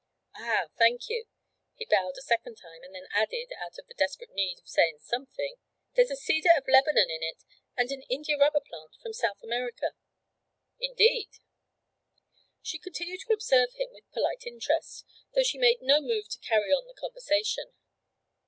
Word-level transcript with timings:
'Ah, 0.35 0.65
thank 0.79 1.09
you,' 1.09 1.25
he 1.75 1.85
bowed 1.85 2.15
a 2.17 2.23
second 2.23 2.55
time, 2.55 2.81
and 2.81 2.95
then 2.95 3.05
added 3.13 3.53
out 3.63 3.77
of 3.77 3.85
the 3.85 3.93
desperate 3.93 4.31
need 4.33 4.57
of 4.57 4.67
saying 4.67 4.97
something, 4.97 5.57
'There's 5.93 6.09
a 6.09 6.15
cedar 6.15 6.49
of 6.57 6.67
Lebanon 6.67 7.11
in 7.11 7.21
it 7.21 7.43
and 7.77 7.91
an 7.91 8.01
india 8.09 8.35
rubber 8.35 8.61
plant 8.61 8.95
from 8.99 9.13
South 9.13 9.43
America.' 9.43 9.93
'Indeed!' 10.79 11.37
She 12.63 12.79
continued 12.79 13.19
to 13.27 13.33
observe 13.33 13.73
him 13.73 13.89
with 13.91 14.11
polite 14.11 14.47
interest, 14.47 15.05
though 15.35 15.43
she 15.43 15.59
made 15.59 15.83
no 15.83 16.01
move 16.01 16.27
to 16.29 16.39
carry 16.39 16.71
on 16.71 16.87
the 16.87 16.95
conversation. 16.99 17.75